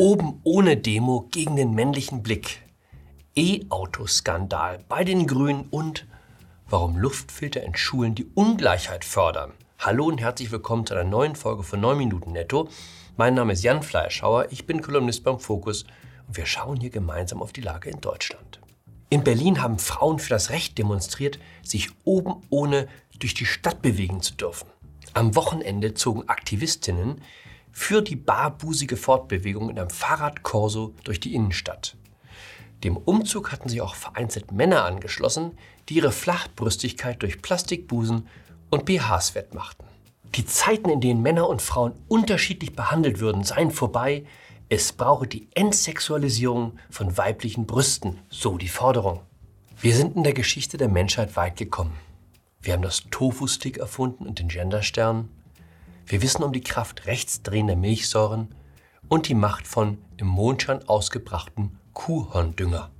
[0.00, 2.62] Oben ohne Demo gegen den männlichen Blick.
[3.34, 6.06] E-Auto-Skandal bei den Grünen und
[6.70, 9.54] warum Luftfilter in Schulen die Ungleichheit fördern.
[9.80, 12.68] Hallo und herzlich willkommen zu einer neuen Folge von 9 Minuten Netto.
[13.16, 15.82] Mein Name ist Jan Fleischhauer, ich bin Kolumnist beim Fokus
[16.28, 18.60] und wir schauen hier gemeinsam auf die Lage in Deutschland.
[19.10, 22.86] In Berlin haben Frauen für das Recht demonstriert, sich oben ohne
[23.18, 24.68] durch die Stadt bewegen zu dürfen.
[25.12, 27.20] Am Wochenende zogen Aktivistinnen
[27.78, 31.96] für die barbusige Fortbewegung in einem Fahrradkorso durch die Innenstadt.
[32.82, 35.52] Dem Umzug hatten sich auch vereinzelt Männer angeschlossen,
[35.88, 38.26] die ihre Flachbrüstigkeit durch Plastikbusen
[38.68, 39.86] und BHs wettmachten.
[40.34, 44.26] Die Zeiten, in denen Männer und Frauen unterschiedlich behandelt würden, seien vorbei.
[44.68, 49.20] Es brauche die Entsexualisierung von weiblichen Brüsten, so die Forderung.
[49.80, 51.94] Wir sind in der Geschichte der Menschheit weit gekommen.
[52.60, 55.28] Wir haben das Tofu-Stick erfunden und den Genderstern.
[56.08, 58.54] Wir wissen um die Kraft rechtsdrehender Milchsäuren
[59.08, 62.90] und die Macht von im Mondschein ausgebrachten Kuhhorndünger.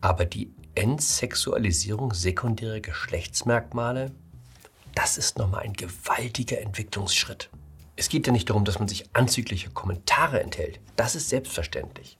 [0.00, 4.12] Aber die Entsexualisierung sekundärer Geschlechtsmerkmale,
[4.94, 7.50] das ist nochmal ein gewaltiger Entwicklungsschritt.
[7.94, 10.80] Es geht ja nicht darum, dass man sich anzügliche Kommentare enthält.
[10.96, 12.18] Das ist selbstverständlich.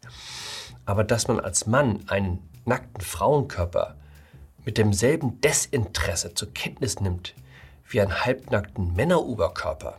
[0.84, 3.96] Aber dass man als Mann einen nackten Frauenkörper
[4.66, 7.34] mit demselben Desinteresse zur Kenntnis nimmt,
[7.88, 9.98] wie einen halbnackten Männeroberkörper.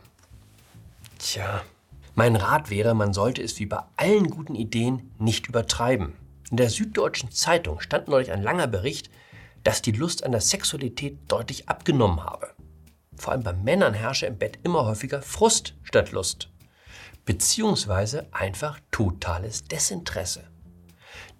[1.18, 1.62] Tja,
[2.14, 6.14] mein Rat wäre, man sollte es wie bei allen guten Ideen nicht übertreiben.
[6.50, 9.10] In der Süddeutschen Zeitung stand neulich ein langer Bericht,
[9.64, 12.54] dass die Lust an der Sexualität deutlich abgenommen habe.
[13.16, 16.48] Vor allem bei Männern herrsche im Bett immer häufiger Frust statt Lust.
[17.24, 20.44] Beziehungsweise einfach totales Desinteresse.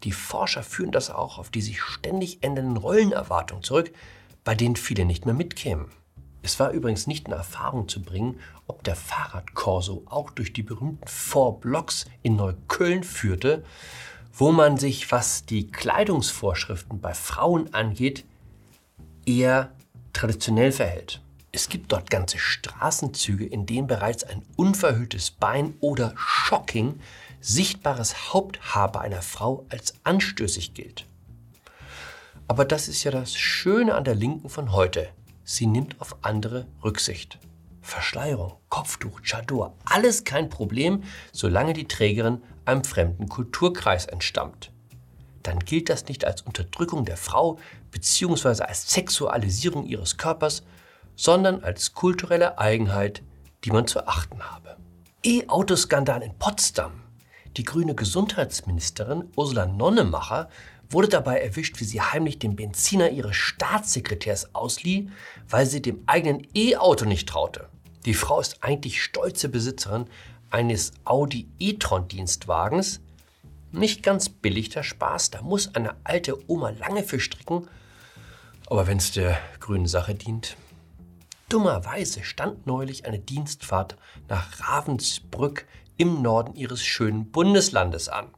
[0.05, 3.93] Die Forscher führen das auch auf die sich ständig ändernden Rollenerwartungen zurück,
[4.45, 5.91] bei denen viele nicht mehr mitkämen.
[6.43, 11.07] Es war übrigens nicht in Erfahrung zu bringen, ob der Fahrradkorso auch durch die berühmten
[11.07, 13.65] Four Blocks in Neukölln führte,
[14.33, 18.25] wo man sich, was die Kleidungsvorschriften bei Frauen angeht,
[19.27, 19.73] eher
[20.13, 21.21] traditionell verhält.
[21.51, 27.01] Es gibt dort ganze Straßenzüge, in denen bereits ein unverhülltes Bein oder shocking
[27.41, 31.07] sichtbares Haupthaar bei einer Frau als anstößig gilt.
[32.47, 35.09] Aber das ist ja das Schöne an der Linken von heute
[35.49, 37.39] sie nimmt auf andere Rücksicht.
[37.81, 44.71] Verschleierung, Kopftuch, Chador, alles kein Problem, solange die Trägerin einem fremden Kulturkreis entstammt.
[45.43, 47.59] Dann gilt das nicht als Unterdrückung der Frau
[47.91, 48.63] bzw.
[48.63, 50.65] als Sexualisierung ihres Körpers,
[51.17, 53.23] sondern als kulturelle Eigenheit,
[53.65, 54.77] die man zu achten habe.
[55.25, 56.93] E-Autoskandal in Potsdam.
[57.57, 60.51] Die grüne Gesundheitsministerin Ursula Nonnemacher
[60.91, 65.11] wurde dabei erwischt, wie sie heimlich den Benziner ihres Staatssekretärs auslieh,
[65.49, 67.69] weil sie dem eigenen E-Auto nicht traute.
[68.05, 70.07] Die Frau ist eigentlich stolze Besitzerin
[70.51, 73.01] eines Audi e-tron Dienstwagens.
[73.71, 77.69] Nicht ganz billig der Spaß, da muss eine alte Oma lange für stricken.
[78.67, 80.57] Aber wenn es der grünen Sache dient.
[81.49, 83.97] Dummerweise stand neulich eine Dienstfahrt
[84.29, 85.67] nach Ravensbrück
[85.97, 88.29] im Norden ihres schönen Bundeslandes an.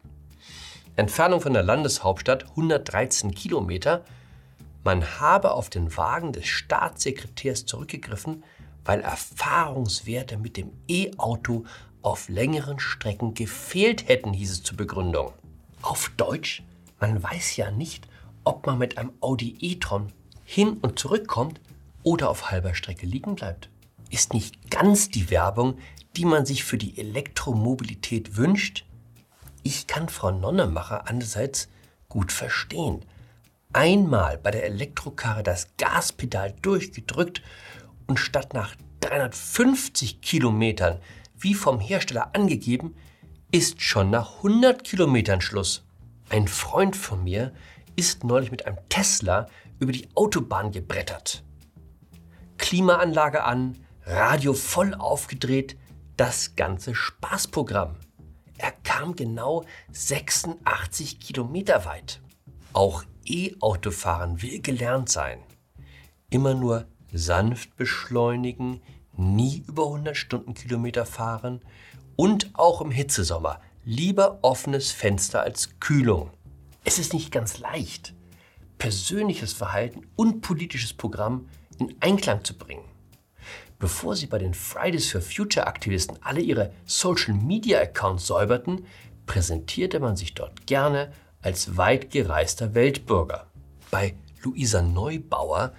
[1.00, 4.04] Entfernung von der Landeshauptstadt 113 Kilometer.
[4.84, 8.44] Man habe auf den Wagen des Staatssekretärs zurückgegriffen,
[8.84, 11.64] weil Erfahrungswerte mit dem E-Auto
[12.02, 15.32] auf längeren Strecken gefehlt hätten, hieß es zur Begründung.
[15.80, 16.62] Auf Deutsch,
[17.00, 18.06] man weiß ja nicht,
[18.44, 20.12] ob man mit einem Audi e-tron
[20.44, 21.62] hin und zurückkommt
[22.02, 23.70] oder auf halber Strecke liegen bleibt.
[24.10, 25.78] Ist nicht ganz die Werbung,
[26.18, 28.84] die man sich für die Elektromobilität wünscht,
[29.62, 31.68] ich kann Frau Nonnemacher andererseits
[32.08, 33.04] gut verstehen.
[33.72, 37.42] Einmal bei der Elektrokarre das Gaspedal durchgedrückt
[38.06, 40.98] und statt nach 350 Kilometern,
[41.38, 42.96] wie vom Hersteller angegeben,
[43.52, 45.84] ist schon nach 100 Kilometern Schluss.
[46.28, 47.52] Ein Freund von mir
[47.96, 49.46] ist neulich mit einem Tesla
[49.78, 51.42] über die Autobahn gebrettert.
[52.58, 55.76] Klimaanlage an, Radio voll aufgedreht,
[56.16, 57.96] das ganze Spaßprogramm.
[59.00, 62.20] Kam genau 86 Kilometer weit.
[62.74, 65.38] Auch E-Autofahren will gelernt sein.
[66.28, 68.82] Immer nur sanft beschleunigen,
[69.16, 71.62] nie über 100 Stundenkilometer fahren
[72.14, 76.28] und auch im Hitzesommer lieber offenes Fenster als Kühlung.
[76.84, 78.12] Es ist nicht ganz leicht,
[78.76, 81.48] persönliches Verhalten und politisches Programm
[81.78, 82.84] in Einklang zu bringen.
[83.78, 88.86] Bevor sie bei den Fridays for Future Aktivisten alle ihre Social Media Accounts säuberten,
[89.26, 93.46] präsentierte man sich dort gerne als weit gereister Weltbürger.
[93.90, 95.72] Bei Luisa Neubauer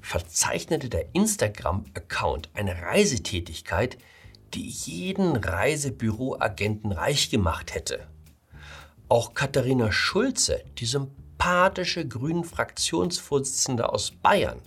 [0.00, 3.98] verzeichnete der Instagram-Account eine Reisetätigkeit,
[4.54, 8.06] die jeden Reisebüroagenten reich gemacht hätte.
[9.08, 14.60] Auch Katharina Schulze, die sympathische grünen Fraktionsvorsitzende aus Bayern,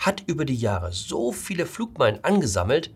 [0.00, 2.92] hat über die Jahre so viele Flugmeilen angesammelt,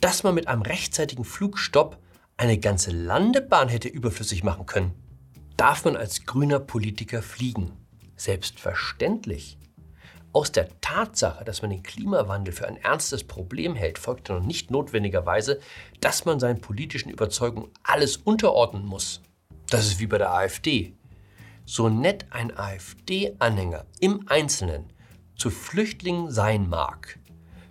[0.00, 1.98] dass man mit einem rechtzeitigen Flugstopp
[2.36, 4.92] eine ganze Landebahn hätte überflüssig machen können.
[5.56, 7.72] Darf man als grüner Politiker fliegen?
[8.16, 9.58] Selbstverständlich.
[10.32, 14.70] Aus der Tatsache, dass man den Klimawandel für ein ernstes Problem hält, folgt noch nicht
[14.70, 15.60] notwendigerweise,
[16.00, 19.20] dass man seinen politischen Überzeugungen alles unterordnen muss.
[19.68, 20.94] Das ist wie bei der AfD.
[21.64, 24.92] So nett ein AfD-Anhänger im Einzelnen
[25.36, 27.18] zu Flüchtlingen sein mag,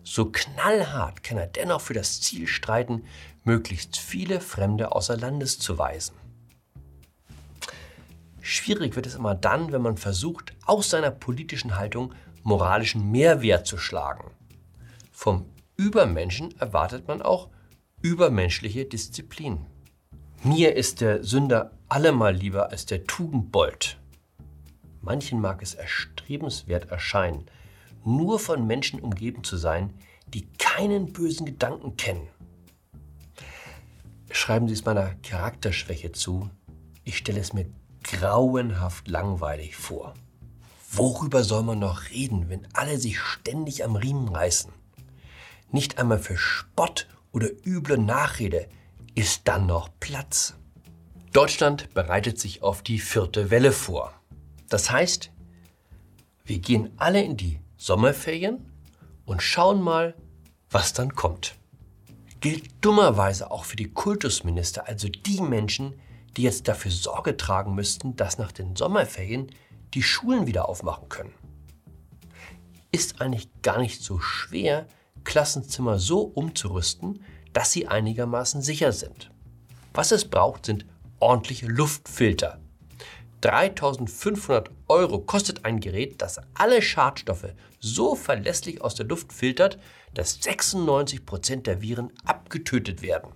[0.04, 3.04] so knallhart kann er dennoch für das Ziel streiten,
[3.44, 6.16] möglichst viele Fremde außer Landes zu weisen.
[8.42, 12.14] Schwierig wird es immer dann, wenn man versucht, aus seiner politischen Haltung
[12.44, 14.32] moralischen Mehrwert zu schlagen.
[15.12, 15.46] Vom
[15.78, 17.50] Übermenschen erwartet man auch
[18.02, 19.66] übermenschliche Disziplin.
[20.44, 23.98] Mir ist der Sünder allemal lieber als der Tugendbold.
[25.04, 27.46] Manchen mag es erstrebenswert erscheinen,
[28.06, 29.94] nur von Menschen umgeben zu sein,
[30.28, 32.28] die keinen bösen Gedanken kennen.
[34.32, 36.50] Schreiben Sie es meiner Charakterschwäche zu.
[37.04, 37.66] Ich stelle es mir
[38.04, 40.14] grauenhaft langweilig vor.
[40.90, 44.72] Worüber soll man noch reden, wenn alle sich ständig am Riemen reißen?
[45.72, 48.70] Nicht einmal für Spott oder üble Nachrede
[49.16, 50.56] ist dann noch Platz.
[51.34, 54.14] Deutschland bereitet sich auf die vierte Welle vor.
[54.74, 55.30] Das heißt,
[56.46, 58.72] wir gehen alle in die Sommerferien
[59.24, 60.16] und schauen mal,
[60.72, 61.54] was dann kommt.
[62.40, 65.94] Gilt dummerweise auch für die Kultusminister, also die Menschen,
[66.36, 69.52] die jetzt dafür Sorge tragen müssten, dass nach den Sommerferien
[69.94, 71.36] die Schulen wieder aufmachen können.
[72.92, 74.88] Ist eigentlich gar nicht so schwer,
[75.24, 77.24] Klassenzimmer so umzurüsten,
[77.54, 79.30] dass sie einigermaßen sicher sind.
[79.94, 80.88] Was es braucht, sind
[81.20, 82.63] ordentliche Luftfilter,
[83.44, 89.78] 3500 Euro kostet ein Gerät, das alle Schadstoffe so verlässlich aus der Luft filtert,
[90.14, 93.34] dass 96 Prozent der Viren abgetötet werden.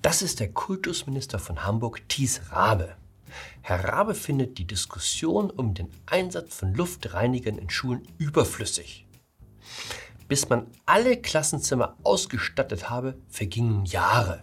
[0.00, 2.96] Das ist der Kultusminister von Hamburg, Thies Rabe.
[3.60, 9.06] Herr Rabe findet die Diskussion um den Einsatz von Luftreinigern in Schulen überflüssig.
[10.28, 14.42] Bis man alle Klassenzimmer ausgestattet habe, vergingen Jahre.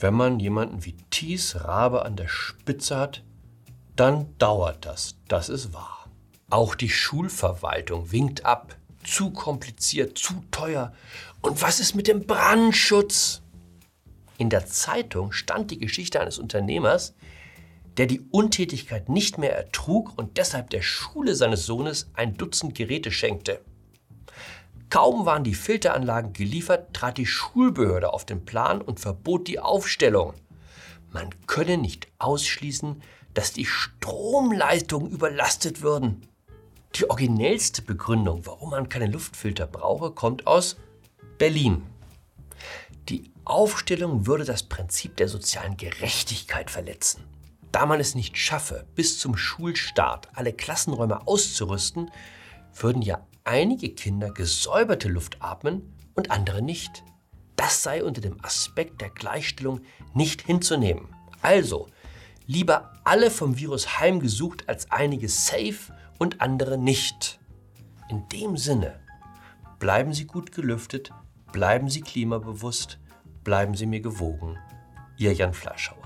[0.00, 3.22] Wenn man jemanden wie Thies Rabe an der Spitze hat,
[3.96, 6.08] dann dauert das, das ist wahr.
[6.48, 8.76] Auch die Schulverwaltung winkt ab.
[9.04, 10.94] Zu kompliziert, zu teuer.
[11.42, 13.42] Und was ist mit dem Brandschutz?
[14.38, 17.14] In der Zeitung stand die Geschichte eines Unternehmers,
[17.98, 23.10] der die Untätigkeit nicht mehr ertrug und deshalb der Schule seines Sohnes ein Dutzend Geräte
[23.10, 23.60] schenkte.
[24.90, 30.34] Kaum waren die Filteranlagen geliefert, trat die Schulbehörde auf den Plan und verbot die Aufstellung.
[31.12, 33.00] Man könne nicht ausschließen,
[33.32, 36.26] dass die Stromleitungen überlastet würden.
[36.96, 40.76] Die originellste Begründung, warum man keine Luftfilter brauche, kommt aus
[41.38, 41.82] Berlin.
[43.08, 47.24] Die Aufstellung würde das Prinzip der sozialen Gerechtigkeit verletzen.
[47.70, 52.10] Da man es nicht schaffe, bis zum Schulstart alle Klassenräume auszurüsten,
[52.74, 57.02] würden ja einige Kinder gesäuberte Luft atmen und andere nicht.
[57.56, 59.80] Das sei unter dem Aspekt der Gleichstellung
[60.14, 61.08] nicht hinzunehmen.
[61.42, 61.88] Also,
[62.46, 67.40] lieber alle vom Virus heimgesucht als einige safe und andere nicht.
[68.08, 69.00] In dem Sinne,
[69.80, 71.10] bleiben Sie gut gelüftet,
[71.50, 73.00] bleiben Sie klimabewusst,
[73.42, 74.58] bleiben Sie mir gewogen.
[75.18, 75.99] Ihr Jan Fleischhauer.